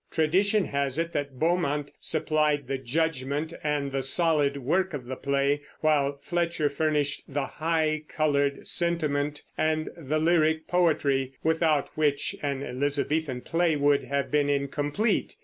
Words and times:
Tradition 0.09 0.65
has 0.65 0.97
it 0.97 1.13
that 1.13 1.37
Beaumont 1.37 1.91
supplied 1.99 2.65
the 2.67 2.79
judgment 2.79 3.53
and 3.63 3.91
the 3.91 4.01
solid 4.01 4.57
work 4.57 4.95
of 4.95 5.05
the 5.05 5.15
play, 5.15 5.61
while 5.81 6.17
Fletcher 6.23 6.71
furnished 6.71 7.21
the 7.31 7.45
high 7.45 8.01
colored 8.07 8.67
sentiment 8.67 9.43
and 9.59 9.89
the 9.95 10.17
lyric 10.17 10.67
poetry, 10.67 11.33
without 11.43 11.89
which 11.95 12.35
an 12.41 12.63
Elizabethan 12.63 13.41
play 13.41 13.75
would 13.75 14.05
have 14.05 14.31
been 14.31 14.49
incomplete. 14.49 15.35